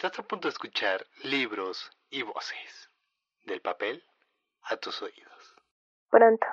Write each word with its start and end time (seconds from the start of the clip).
Estás 0.00 0.16
a 0.20 0.22
punto 0.22 0.46
de 0.46 0.52
escuchar 0.52 1.04
libros 1.24 1.90
y 2.08 2.22
voces. 2.22 2.88
Del 3.44 3.60
papel 3.60 4.00
a 4.62 4.76
tus 4.76 5.02
oídos. 5.02 5.56
Pronto, 6.08 6.46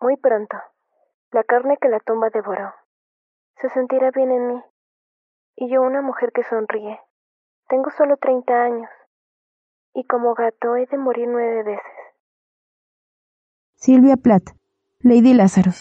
muy 0.00 0.16
pronto, 0.16 0.56
la 1.30 1.44
carne 1.44 1.76
que 1.78 1.90
la 1.90 2.00
tumba 2.00 2.30
devoró 2.30 2.72
se 3.60 3.68
sentirá 3.68 4.10
bien 4.10 4.32
en 4.32 4.48
mí. 4.48 4.62
Y 5.56 5.70
yo 5.70 5.82
una 5.82 6.00
mujer 6.00 6.32
que 6.32 6.42
sonríe. 6.44 6.98
Tengo 7.68 7.90
solo 7.90 8.16
30 8.16 8.54
años. 8.54 8.90
Y 9.92 10.06
como 10.06 10.32
gato 10.32 10.74
he 10.76 10.86
de 10.86 10.96
morir 10.96 11.28
nueve 11.28 11.64
veces. 11.64 11.92
Silvia 13.74 14.16
Plath, 14.16 14.56
Lady 15.00 15.34
Lázaro. 15.34 15.72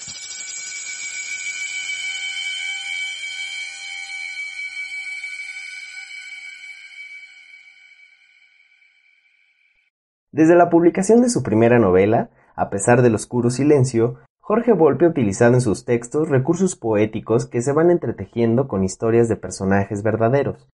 Desde 10.38 10.56
la 10.56 10.70
publicación 10.70 11.24
de 11.24 11.30
su 11.30 11.42
primera 11.42 11.80
novela, 11.80 12.30
A 12.56 12.70
pesar 12.70 13.02
del 13.02 13.16
oscuro 13.16 13.50
silencio, 13.50 14.18
Jorge 14.40 14.72
Volpe 14.72 15.06
ha 15.06 15.10
utilizado 15.10 15.56
en 15.56 15.62
sus 15.62 15.84
textos 15.84 16.30
recursos 16.30 16.76
poéticos 16.76 17.48
que 17.48 17.64
se 17.64 17.72
van 17.72 17.90
entretejiendo 17.90 18.68
con 18.68 18.84
historias 18.84 19.30
de 19.30 19.36
personajes 19.36 20.04
verdaderos. 20.04 20.70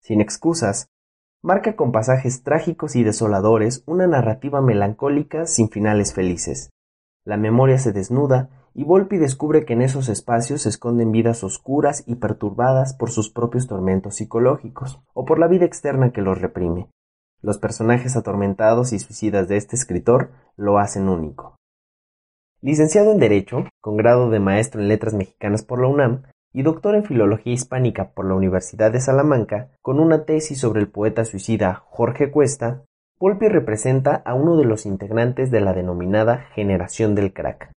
Sin 0.00 0.22
excusas, 0.22 0.88
marca 1.42 1.76
con 1.76 1.92
pasajes 1.92 2.44
trágicos 2.44 2.96
y 2.96 3.04
desoladores 3.04 3.82
una 3.84 4.06
narrativa 4.06 4.62
melancólica 4.62 5.44
sin 5.44 5.68
finales 5.68 6.14
felices. 6.14 6.70
La 7.26 7.36
memoria 7.36 7.76
se 7.76 7.92
desnuda 7.92 8.48
y 8.72 8.84
Volpi 8.84 9.18
descubre 9.18 9.66
que 9.66 9.74
en 9.74 9.82
esos 9.82 10.08
espacios 10.08 10.62
se 10.62 10.70
esconden 10.70 11.12
vidas 11.12 11.44
oscuras 11.44 12.04
y 12.06 12.14
perturbadas 12.14 12.94
por 12.94 13.10
sus 13.10 13.28
propios 13.28 13.66
tormentos 13.66 14.14
psicológicos 14.14 15.02
o 15.12 15.26
por 15.26 15.38
la 15.38 15.46
vida 15.46 15.66
externa 15.66 16.10
que 16.10 16.22
los 16.22 16.40
reprime. 16.40 16.88
Los 17.44 17.58
personajes 17.58 18.16
atormentados 18.16 18.94
y 18.94 18.98
suicidas 18.98 19.48
de 19.48 19.58
este 19.58 19.76
escritor 19.76 20.30
lo 20.56 20.78
hacen 20.78 21.10
único. 21.10 21.58
Licenciado 22.62 23.12
en 23.12 23.18
Derecho, 23.18 23.64
con 23.82 23.98
grado 23.98 24.30
de 24.30 24.40
maestro 24.40 24.80
en 24.80 24.88
Letras 24.88 25.12
Mexicanas 25.12 25.62
por 25.62 25.78
la 25.78 25.88
UNAM 25.88 26.22
y 26.54 26.62
doctor 26.62 26.94
en 26.94 27.04
Filología 27.04 27.52
Hispánica 27.52 28.12
por 28.14 28.24
la 28.24 28.34
Universidad 28.34 28.92
de 28.92 29.00
Salamanca, 29.02 29.68
con 29.82 30.00
una 30.00 30.24
tesis 30.24 30.58
sobre 30.58 30.80
el 30.80 30.88
poeta 30.88 31.26
suicida 31.26 31.82
Jorge 31.90 32.30
Cuesta, 32.30 32.86
Volpi 33.20 33.48
representa 33.48 34.22
a 34.24 34.32
uno 34.32 34.56
de 34.56 34.64
los 34.64 34.86
integrantes 34.86 35.50
de 35.50 35.60
la 35.60 35.74
denominada 35.74 36.46
generación 36.54 37.14
del 37.14 37.34
crack. 37.34 37.72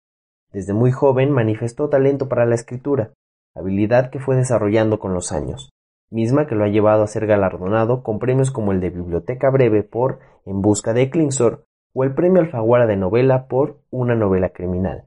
Desde 0.54 0.72
muy 0.72 0.94
joven 0.94 1.30
manifestó 1.30 1.90
talento 1.90 2.30
para 2.30 2.46
la 2.46 2.56
escritura, 2.56 3.12
habilidad 3.54 4.12
que 4.12 4.22
fue 4.22 4.38
desarrollando 4.38 4.98
con 4.98 5.14
los 5.14 5.34
años 5.34 5.72
misma 6.10 6.48
que 6.48 6.56
lo 6.56 6.64
ha 6.64 6.70
llevado 6.70 7.04
a 7.04 7.08
ser 7.08 7.28
galardonado 7.28 8.04
con 8.04 8.20
premios 8.20 8.52
como 8.52 8.72
el 8.72 8.80
de 8.80 8.90
Biblioteca 8.90 9.50
Breve 9.50 9.84
por 9.84 10.20
En 10.46 10.62
busca 10.62 10.94
de 10.94 11.10
Klingsor 11.10 11.66
o 11.94 12.04
el 12.04 12.14
premio 12.14 12.42
Alfaguara 12.42 12.88
de 12.88 12.96
novela 12.96 13.48
por 13.48 13.82
Una 13.90 14.16
novela 14.16 14.50
criminal. 14.50 15.06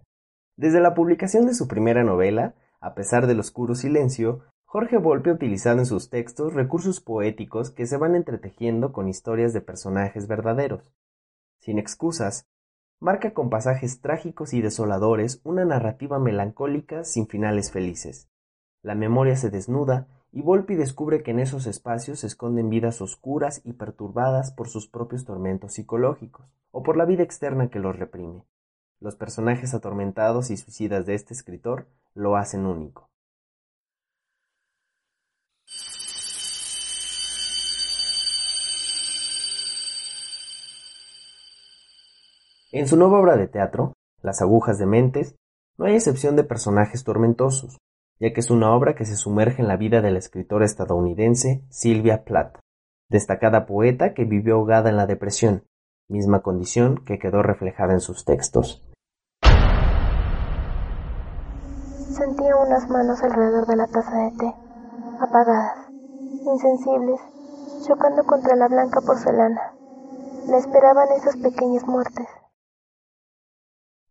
Desde 0.56 0.80
la 0.80 0.94
publicación 0.94 1.46
de 1.46 1.54
su 1.54 1.68
primera 1.68 2.04
novela, 2.04 2.54
A 2.82 2.94
pesar 2.94 3.26
del 3.26 3.40
oscuro 3.40 3.74
silencio, 3.74 4.40
Jorge 4.64 4.96
Volpe 4.96 5.30
ha 5.30 5.34
utilizado 5.34 5.80
en 5.80 5.86
sus 5.86 6.08
textos 6.08 6.54
recursos 6.54 7.00
poéticos 7.00 7.70
que 7.70 7.86
se 7.86 7.98
van 7.98 8.14
entretejiendo 8.14 8.92
con 8.92 9.08
historias 9.08 9.52
de 9.52 9.60
personajes 9.60 10.28
verdaderos. 10.28 10.92
Sin 11.58 11.78
excusas, 11.78 12.46
marca 13.00 13.34
con 13.34 13.50
pasajes 13.50 14.00
trágicos 14.00 14.54
y 14.54 14.62
desoladores 14.62 15.40
una 15.44 15.64
narrativa 15.64 16.18
melancólica 16.18 17.04
sin 17.04 17.26
finales 17.26 17.70
felices. 17.70 18.30
La 18.82 18.94
memoria 18.94 19.36
se 19.36 19.50
desnuda 19.50 20.06
y 20.32 20.42
Volpi 20.42 20.76
descubre 20.76 21.22
que 21.22 21.32
en 21.32 21.40
esos 21.40 21.66
espacios 21.66 22.20
se 22.20 22.28
esconden 22.28 22.70
vidas 22.70 23.00
oscuras 23.00 23.62
y 23.64 23.72
perturbadas 23.72 24.52
por 24.52 24.68
sus 24.68 24.88
propios 24.88 25.24
tormentos 25.24 25.74
psicológicos, 25.74 26.46
o 26.70 26.82
por 26.82 26.96
la 26.96 27.04
vida 27.04 27.22
externa 27.22 27.68
que 27.68 27.80
los 27.80 27.98
reprime. 27.98 28.44
Los 29.00 29.16
personajes 29.16 29.74
atormentados 29.74 30.50
y 30.50 30.56
suicidas 30.56 31.06
de 31.06 31.14
este 31.14 31.34
escritor 31.34 31.88
lo 32.14 32.36
hacen 32.36 32.66
único. 32.66 33.08
En 42.72 42.86
su 42.86 42.96
nueva 42.96 43.18
obra 43.18 43.36
de 43.36 43.48
teatro, 43.48 43.94
Las 44.22 44.42
agujas 44.42 44.78
de 44.78 44.84
mentes, 44.84 45.34
no 45.78 45.86
hay 45.86 45.94
excepción 45.94 46.36
de 46.36 46.44
personajes 46.44 47.04
tormentosos, 47.04 47.78
ya 48.20 48.34
que 48.34 48.40
es 48.40 48.50
una 48.50 48.74
obra 48.74 48.94
que 48.94 49.06
se 49.06 49.16
sumerge 49.16 49.62
en 49.62 49.68
la 49.68 49.78
vida 49.78 50.02
de 50.02 50.10
la 50.10 50.18
escritora 50.18 50.66
estadounidense 50.66 51.64
Sylvia 51.70 52.22
Plath, 52.24 52.58
destacada 53.08 53.64
poeta 53.64 54.12
que 54.12 54.24
vivió 54.24 54.56
ahogada 54.56 54.90
en 54.90 54.96
la 54.96 55.06
depresión, 55.06 55.64
misma 56.08 56.42
condición 56.42 57.02
que 57.04 57.18
quedó 57.18 57.42
reflejada 57.42 57.94
en 57.94 58.00
sus 58.00 58.26
textos. 58.26 58.86
Sentía 62.10 62.56
unas 62.56 62.88
manos 62.90 63.22
alrededor 63.22 63.66
de 63.66 63.76
la 63.76 63.86
taza 63.86 64.16
de 64.18 64.30
té, 64.36 64.54
apagadas, 65.18 65.90
insensibles, 66.44 67.20
chocando 67.86 68.22
contra 68.24 68.54
la 68.54 68.68
blanca 68.68 69.00
porcelana. 69.00 69.72
Le 70.46 70.58
esperaban 70.58 71.08
esas 71.16 71.36
pequeñas 71.38 71.86
muertes. 71.86 72.26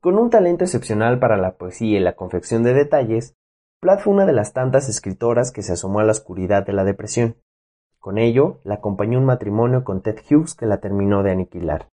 Con 0.02 0.18
un 0.18 0.30
talento 0.30 0.64
excepcional 0.64 1.20
para 1.20 1.38
la 1.38 1.58
poesía 1.58 2.00
y 2.00 2.02
la 2.02 2.16
confección 2.16 2.64
de 2.64 2.74
detalles, 2.74 3.36
Plath 3.82 4.02
fue 4.02 4.14
una 4.14 4.26
de 4.26 4.34
las 4.34 4.52
tantas 4.52 4.90
escritoras 4.90 5.52
que 5.52 5.62
se 5.62 5.72
asomó 5.72 6.02
a 6.02 6.04
la 6.04 6.12
oscuridad 6.12 6.66
de 6.66 6.74
la 6.74 6.84
depresión. 6.84 7.38
Con 8.00 8.18
ello, 8.18 8.60
la 8.66 8.76
acompañó 8.76 9.20
un 9.20 9.26
matrimonio 9.26 9.86
con 9.86 10.02
Ted 10.02 10.20
Hughes 10.30 10.54
que 10.54 10.66
la 10.66 10.80
terminó 10.80 11.24
de 11.24 11.32
aniquilar. 11.32 11.90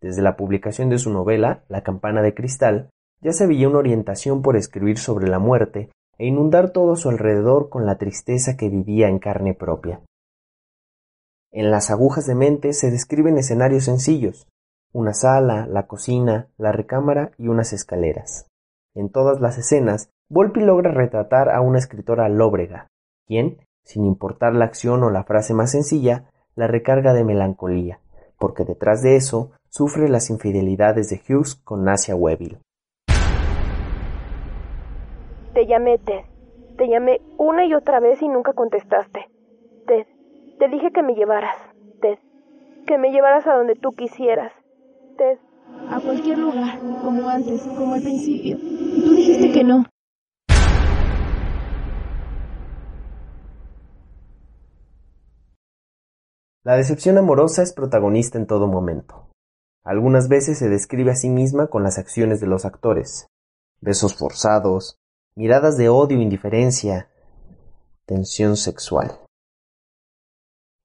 Desde 0.00 0.20
la 0.20 0.36
publicación 0.36 0.90
de 0.90 0.98
su 0.98 1.10
novela, 1.10 1.64
La 1.68 1.82
campana 1.82 2.20
de 2.20 2.34
cristal, 2.34 2.90
ya 3.22 3.32
se 3.32 3.46
veía 3.46 3.68
una 3.68 3.78
orientación 3.78 4.42
por 4.42 4.56
escribir 4.56 4.98
sobre 4.98 5.28
la 5.28 5.38
muerte 5.38 5.90
e 6.18 6.26
inundar 6.26 6.70
todo 6.70 6.96
su 6.96 7.08
alrededor 7.08 7.70
con 7.70 7.86
la 7.86 7.96
tristeza 7.96 8.56
que 8.56 8.68
vivía 8.68 9.08
en 9.08 9.18
carne 9.18 9.54
propia. 9.54 10.02
En 11.50 11.70
las 11.70 11.90
agujas 11.90 12.26
de 12.26 12.34
mente 12.34 12.72
se 12.72 12.90
describen 12.90 13.38
escenarios 13.38 13.84
sencillos, 13.84 14.48
una 14.92 15.14
sala, 15.14 15.66
la 15.66 15.86
cocina, 15.86 16.48
la 16.58 16.72
recámara 16.72 17.32
y 17.38 17.48
unas 17.48 17.72
escaleras. 17.72 18.48
En 18.94 19.10
todas 19.10 19.40
las 19.40 19.56
escenas 19.56 20.10
Volpi 20.28 20.60
logra 20.60 20.90
retratar 20.90 21.50
a 21.50 21.60
una 21.60 21.78
escritora 21.78 22.28
lóbrega, 22.28 22.88
quien, 23.26 23.58
sin 23.84 24.04
importar 24.04 24.54
la 24.54 24.64
acción 24.64 25.02
o 25.02 25.10
la 25.10 25.24
frase 25.24 25.54
más 25.54 25.70
sencilla, 25.70 26.30
la 26.54 26.66
recarga 26.66 27.12
de 27.12 27.24
melancolía, 27.24 28.00
porque 28.38 28.64
detrás 28.64 29.02
de 29.02 29.16
eso 29.16 29.52
sufre 29.68 30.08
las 30.08 30.30
infidelidades 30.30 31.08
de 31.08 31.20
Hughes 31.28 31.54
con 31.54 31.84
Nasia 31.84 32.14
Weville. 32.14 32.58
Te 35.54 35.66
llamé, 35.66 35.98
Ted. 35.98 36.24
Te 36.76 36.88
llamé 36.88 37.20
una 37.36 37.66
y 37.66 37.74
otra 37.74 38.00
vez 38.00 38.22
y 38.22 38.28
nunca 38.28 38.54
contestaste. 38.54 39.28
Ted, 39.86 40.06
te 40.58 40.68
dije 40.68 40.90
que 40.92 41.02
me 41.02 41.14
llevaras. 41.14 41.56
Ted, 42.00 42.18
que 42.86 42.96
me 42.96 43.10
llevaras 43.10 43.46
a 43.46 43.54
donde 43.54 43.74
tú 43.74 43.92
quisieras. 43.92 44.52
Ted. 45.18 45.38
A 45.90 46.00
cualquier 46.00 46.38
lugar, 46.38 46.78
como 47.02 47.28
antes, 47.28 47.62
como 47.76 47.94
al 47.94 48.02
principio. 48.02 48.56
Y 48.60 49.02
tú 49.04 49.14
dijiste 49.14 49.52
que 49.52 49.64
no. 49.64 49.84
La 56.64 56.76
decepción 56.76 57.18
amorosa 57.18 57.64
es 57.64 57.72
protagonista 57.72 58.38
en 58.38 58.46
todo 58.46 58.68
momento. 58.68 59.28
Algunas 59.82 60.28
veces 60.28 60.58
se 60.58 60.68
describe 60.68 61.10
a 61.10 61.16
sí 61.16 61.28
misma 61.28 61.66
con 61.66 61.82
las 61.82 61.98
acciones 61.98 62.40
de 62.40 62.46
los 62.46 62.64
actores. 62.64 63.26
Besos 63.80 64.16
forzados, 64.16 64.96
miradas 65.34 65.76
de 65.76 65.88
odio 65.88 66.18
e 66.18 66.22
indiferencia, 66.22 67.08
tensión 68.06 68.56
sexual. 68.56 69.18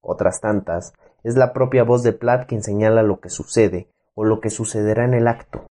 Otras 0.02 0.42
tantas, 0.42 0.94
es 1.24 1.36
la 1.36 1.54
propia 1.54 1.84
voz 1.84 2.02
de 2.02 2.14
Platt 2.14 2.48
quien 2.48 2.64
señala 2.64 3.04
lo 3.04 3.20
que 3.20 3.30
sucede 3.30 3.92
o 4.16 4.24
lo 4.24 4.42
que 4.42 4.50
sucederá 4.50 5.06
en 5.06 5.14
el 5.14 5.28
acto. 5.28 5.68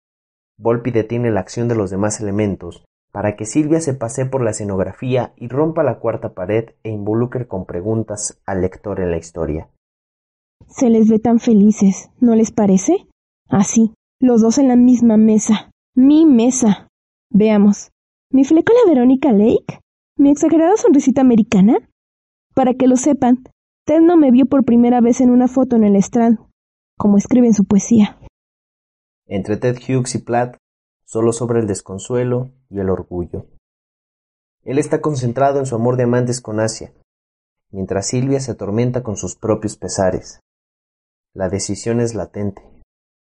Volpi 0.57 0.91
detiene 0.91 1.31
la 1.31 1.39
acción 1.39 1.67
de 1.67 1.75
los 1.75 1.89
demás 1.89 2.21
elementos 2.21 2.85
para 3.11 3.35
que 3.35 3.45
Silvia 3.45 3.81
se 3.81 3.95
pase 3.95 4.27
por 4.27 4.43
la 4.43 4.51
escenografía 4.51 5.33
y 5.35 5.47
rompa 5.47 5.81
la 5.81 5.97
cuarta 5.97 6.35
pared 6.35 6.75
e 6.83 6.89
involucre 6.91 7.47
con 7.47 7.65
preguntas 7.65 8.39
al 8.45 8.61
lector 8.61 8.99
en 8.99 9.09
la 9.09 9.17
historia. 9.17 9.69
Se 10.67 10.89
les 10.89 11.09
ve 11.09 11.19
tan 11.19 11.39
felices, 11.39 12.09
¿no 12.19 12.35
les 12.35 12.51
parece? 12.51 13.07
Así, 13.47 13.93
los 14.19 14.41
dos 14.41 14.57
en 14.57 14.67
la 14.67 14.75
misma 14.75 15.17
mesa. 15.17 15.71
Mi 15.95 16.25
mesa. 16.25 16.87
Veamos. 17.29 17.91
¿Mi 18.31 18.43
fleco 18.43 18.73
la 18.73 18.89
Verónica 18.89 19.31
Lake? 19.31 19.79
¿Mi 20.17 20.31
exagerada 20.31 20.75
sonrisita 20.77 21.21
americana? 21.21 21.77
Para 22.53 22.73
que 22.73 22.87
lo 22.87 22.95
sepan, 22.95 23.43
Ted 23.85 24.01
no 24.01 24.17
me 24.17 24.31
vio 24.31 24.45
por 24.45 24.65
primera 24.65 25.01
vez 25.01 25.21
en 25.21 25.29
una 25.29 25.47
foto 25.47 25.75
en 25.75 25.83
el 25.83 25.95
Strand, 25.97 26.39
como 26.97 27.17
escribe 27.17 27.47
en 27.47 27.53
su 27.53 27.65
poesía. 27.65 28.17
Entre 29.27 29.57
Ted 29.57 29.77
Hughes 29.77 30.15
y 30.15 30.19
Platt, 30.19 30.57
solo 31.05 31.33
sobra 31.33 31.59
el 31.59 31.67
desconsuelo 31.67 32.51
y 32.69 32.79
el 32.79 32.89
orgullo. 32.89 33.47
Él 34.63 34.79
está 34.79 35.01
concentrado 35.01 35.59
en 35.59 35.65
su 35.65 35.75
amor 35.75 35.97
de 35.97 36.03
amantes 36.03 36.41
con 36.41 36.59
Asia, 36.59 36.93
mientras 37.71 38.07
Silvia 38.07 38.39
se 38.39 38.51
atormenta 38.51 39.03
con 39.03 39.17
sus 39.17 39.35
propios 39.35 39.77
pesares. 39.77 40.39
La 41.35 41.49
decisión 41.49 41.99
es 41.99 42.15
latente. 42.15 42.61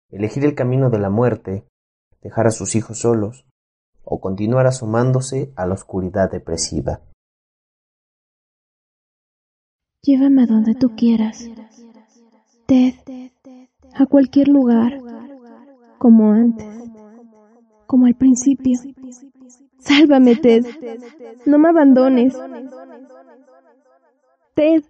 Elegir 0.09 0.43
el 0.43 0.55
camino 0.55 0.89
de 0.89 0.97
la 0.97 1.11
muerte, 1.11 1.67
dejar 2.23 2.47
a 2.47 2.51
sus 2.51 2.75
hijos 2.75 2.97
solos, 2.97 3.45
o 4.03 4.19
continuar 4.19 4.65
asomándose 4.65 5.53
a 5.55 5.67
la 5.67 5.75
oscuridad 5.75 6.31
depresiva. 6.31 7.01
Llévame 10.01 10.41
a 10.41 10.47
donde 10.47 10.73
tú 10.73 10.95
quieras. 10.95 11.47
Ted, 12.65 12.95
a 13.93 14.07
cualquier 14.07 14.47
lugar, 14.47 14.99
como 15.99 16.31
antes, 16.31 16.65
como 17.85 18.07
al 18.07 18.15
principio. 18.15 18.79
Sálvame, 19.77 20.35
Ted. 20.35 20.65
No 21.45 21.59
me 21.59 21.69
abandones. 21.69 22.35
Ted. 24.55 24.83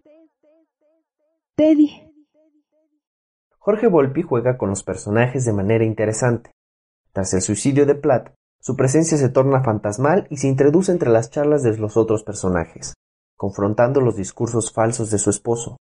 Teddy. 1.56 2.09
Jorge 3.62 3.88
Volpi 3.88 4.22
juega 4.22 4.58
con 4.58 4.70
los 4.70 4.84
personajes 4.84 5.44
de 5.44 5.52
manera 5.52 5.84
interesante. 5.84 6.52
Tras 7.12 7.34
el 7.34 7.42
suicidio 7.42 7.86
de 7.86 7.94
Platt, 7.94 8.34
su 8.62 8.78
presencia 8.78 9.18
se 9.18 9.30
torna 9.30 9.64
fantasmal 9.64 10.28
y 10.30 10.38
se 10.38 10.48
introduce 10.48 10.92
entre 10.92 11.10
las 11.10 11.30
charlas 11.30 11.62
de 11.62 11.78
los 11.78 11.98
otros 11.98 12.24
personajes, 12.24 12.94
confrontando 13.36 14.00
los 14.00 14.16
discursos 14.16 14.72
falsos 14.72 15.12
de 15.12 15.18
su 15.18 15.30
esposo. 15.30 15.78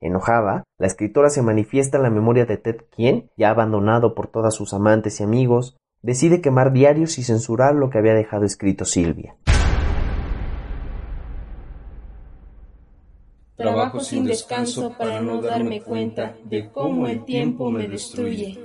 Enojada, 0.00 0.64
la 0.78 0.86
escritora 0.88 1.30
se 1.30 1.42
manifiesta 1.42 1.98
en 1.98 2.02
la 2.02 2.10
memoria 2.10 2.46
de 2.46 2.56
Ted, 2.56 2.82
quien, 2.90 3.30
ya 3.36 3.50
abandonado 3.50 4.14
por 4.14 4.26
todas 4.26 4.54
sus 4.54 4.74
amantes 4.74 5.20
y 5.20 5.24
amigos, 5.24 5.76
decide 6.02 6.40
quemar 6.40 6.72
diarios 6.72 7.18
y 7.18 7.22
censurar 7.22 7.74
lo 7.74 7.90
que 7.90 7.98
había 7.98 8.14
dejado 8.14 8.44
escrito 8.44 8.84
Silvia. 8.84 9.36
Trabajo 13.60 14.00
sin 14.00 14.24
descanso 14.24 14.96
para 14.96 15.20
no 15.20 15.42
darme 15.42 15.82
cuenta 15.82 16.34
de 16.44 16.70
cómo 16.70 17.06
el 17.06 17.26
tiempo 17.26 17.70
me 17.70 17.88
destruye. 17.88 18.58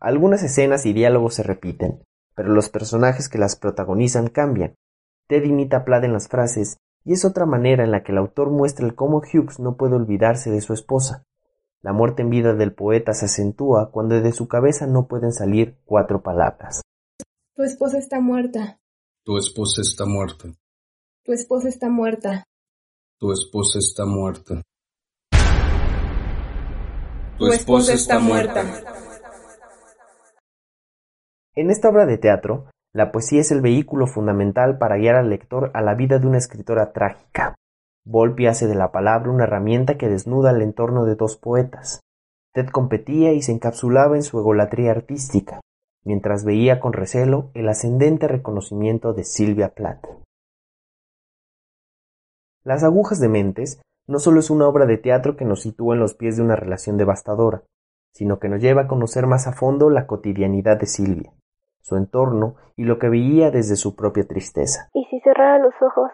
Algunas 0.00 0.42
escenas 0.42 0.84
y 0.84 0.92
diálogos 0.92 1.34
se 1.34 1.44
repiten, 1.44 2.02
pero 2.34 2.48
los 2.48 2.70
personajes 2.70 3.28
que 3.28 3.38
las 3.38 3.54
protagonizan 3.54 4.26
cambian. 4.26 4.74
Ted 5.28 5.44
imita 5.44 5.76
a 5.76 5.84
Platt 5.84 6.02
en 6.02 6.12
las 6.12 6.26
frases, 6.26 6.78
y 7.04 7.12
es 7.12 7.24
otra 7.24 7.46
manera 7.46 7.84
en 7.84 7.92
la 7.92 8.02
que 8.02 8.10
el 8.10 8.18
autor 8.18 8.50
muestra 8.50 8.84
el 8.84 8.96
cómo 8.96 9.18
Hughes 9.18 9.60
no 9.60 9.76
puede 9.76 9.94
olvidarse 9.94 10.50
de 10.50 10.60
su 10.60 10.72
esposa. 10.72 11.22
La 11.82 11.92
muerte 11.92 12.22
en 12.22 12.30
vida 12.30 12.52
del 12.54 12.74
poeta 12.74 13.12
se 13.14 13.26
acentúa 13.26 13.92
cuando 13.92 14.20
de 14.20 14.32
su 14.32 14.48
cabeza 14.48 14.88
no 14.88 15.06
pueden 15.06 15.30
salir 15.30 15.76
cuatro 15.84 16.20
palabras. 16.20 16.82
Tu 17.56 17.62
esposa 17.62 17.98
está 17.98 18.18
muerta. 18.18 18.80
Tu 19.24 19.38
esposa 19.38 19.80
está 19.80 20.06
muerta. 20.06 20.48
Tu 21.24 21.32
esposa 21.32 21.68
está 21.68 21.88
muerta. 21.88 22.42
Tu 23.20 23.30
esposa 23.30 23.78
está 23.78 24.04
muerta. 24.06 24.62
Tu 27.38 27.46
esposa 27.46 27.92
está 27.92 28.18
muerta. 28.18 28.64
En 31.54 31.70
esta 31.70 31.90
obra 31.90 32.06
de 32.06 32.18
teatro, 32.18 32.70
la 32.92 33.12
poesía 33.12 33.42
es 33.42 33.52
el 33.52 33.60
vehículo 33.60 34.08
fundamental 34.08 34.76
para 34.76 34.96
guiar 34.96 35.14
al 35.14 35.30
lector 35.30 35.70
a 35.74 35.80
la 35.80 35.94
vida 35.94 36.18
de 36.18 36.26
una 36.26 36.38
escritora 36.38 36.92
trágica. 36.92 37.54
Volpi 38.04 38.48
hace 38.48 38.66
de 38.66 38.74
la 38.74 38.90
palabra 38.90 39.30
una 39.30 39.44
herramienta 39.44 39.96
que 39.96 40.08
desnuda 40.08 40.50
el 40.50 40.60
entorno 40.60 41.04
de 41.04 41.14
dos 41.14 41.36
poetas. 41.36 42.00
Ted 42.52 42.66
competía 42.70 43.32
y 43.32 43.42
se 43.42 43.52
encapsulaba 43.52 44.16
en 44.16 44.24
su 44.24 44.40
egolatría 44.40 44.90
artística, 44.90 45.60
mientras 46.04 46.44
veía 46.44 46.80
con 46.80 46.92
recelo 46.92 47.50
el 47.54 47.68
ascendente 47.68 48.28
reconocimiento 48.28 49.12
de 49.12 49.24
Silvia 49.24 49.70
Plath. 49.70 50.04
Las 52.62 52.84
agujas 52.84 53.20
de 53.20 53.28
mentes 53.28 53.80
no 54.06 54.18
solo 54.18 54.40
es 54.40 54.50
una 54.50 54.68
obra 54.68 54.86
de 54.86 54.98
teatro 54.98 55.36
que 55.36 55.44
nos 55.44 55.62
sitúa 55.62 55.94
en 55.94 56.00
los 56.00 56.14
pies 56.14 56.36
de 56.36 56.42
una 56.42 56.56
relación 56.56 56.96
devastadora, 56.96 57.62
sino 58.12 58.38
que 58.38 58.48
nos 58.48 58.60
lleva 58.60 58.82
a 58.82 58.88
conocer 58.88 59.26
más 59.26 59.46
a 59.46 59.52
fondo 59.52 59.90
la 59.90 60.06
cotidianidad 60.06 60.78
de 60.78 60.86
Silvia 60.86 61.32
su 61.84 61.96
entorno 61.96 62.56
y 62.76 62.84
lo 62.84 62.98
que 62.98 63.10
veía 63.10 63.50
desde 63.50 63.76
su 63.76 63.94
propia 63.94 64.26
tristeza. 64.26 64.88
¿Y 64.94 65.04
si 65.10 65.20
cerrara 65.20 65.58
los 65.58 65.74
ojos? 65.82 66.10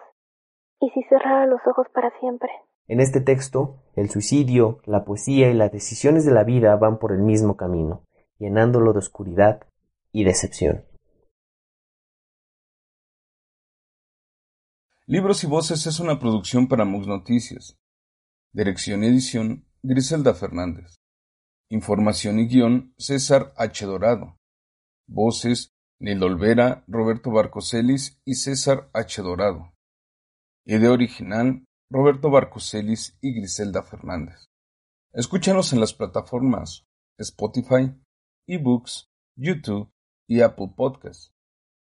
¿Y 0.80 0.90
si 0.90 1.02
cerrara 1.04 1.46
los 1.46 1.60
ojos 1.64 1.86
para 1.94 2.10
siempre? 2.18 2.50
En 2.88 3.00
este 3.00 3.20
texto, 3.20 3.76
el 3.94 4.10
suicidio, 4.10 4.80
la 4.84 5.04
poesía 5.04 5.48
y 5.48 5.54
las 5.54 5.70
decisiones 5.70 6.24
de 6.24 6.32
la 6.32 6.42
vida 6.42 6.74
van 6.74 6.98
por 6.98 7.12
el 7.12 7.22
mismo 7.22 7.56
camino, 7.56 8.02
llenándolo 8.38 8.92
de 8.92 8.98
oscuridad 8.98 9.62
y 10.12 10.24
decepción. 10.24 10.84
Libros 15.06 15.42
y 15.42 15.46
Voces 15.46 15.86
es 15.86 15.98
una 15.98 16.18
producción 16.20 16.68
para 16.68 16.84
MUX 16.84 17.06
Noticias. 17.06 17.76
Dirección 18.52 19.02
y 19.02 19.08
edición, 19.08 19.66
Griselda 19.82 20.34
Fernández. 20.34 20.96
Información 21.68 22.38
y 22.40 22.46
guion, 22.46 22.94
César 22.98 23.52
H. 23.56 23.86
Dorado. 23.86 24.36
Voces: 25.08 25.72
Nilda 26.00 26.26
Olvera, 26.26 26.84
Roberto 26.86 27.30
Barcocelis 27.30 28.20
y 28.24 28.34
César 28.34 28.88
H. 28.92 29.22
Dorado. 29.22 29.72
Idea 30.64 30.92
original: 30.92 31.64
Roberto 31.90 32.30
Barcocelis 32.30 33.18
y 33.20 33.34
Griselda 33.34 33.82
Fernández. 33.82 34.46
Escúchanos 35.12 35.72
en 35.72 35.80
las 35.80 35.92
plataformas 35.92 36.86
Spotify, 37.18 37.92
eBooks, 38.46 39.10
YouTube 39.36 39.90
y 40.30 40.40
Apple 40.42 40.72
Podcasts. 40.76 41.32